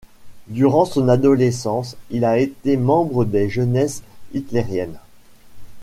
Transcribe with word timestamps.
Durant 0.47 0.85
son 0.85 1.09
adolescence, 1.09 1.95
il 2.09 2.25
a 2.25 2.39
été 2.39 2.75
membre 2.75 3.23
des 3.23 3.49
jeunesses 3.51 4.01
hitlériènnes. 4.33 4.97